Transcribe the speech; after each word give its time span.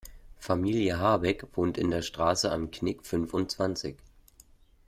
Familie 0.39 0.97
Habeck 0.97 1.45
wohnt 1.53 1.77
in 1.77 1.91
der 1.91 2.01
Straße 2.01 2.51
Am 2.51 2.71
Knick 2.71 3.05
fünfundzwanzig. 3.05 3.97